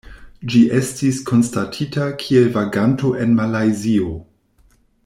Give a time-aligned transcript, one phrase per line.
[0.53, 4.13] Ĝi estis konstatita kiel vaganto en Malajzio.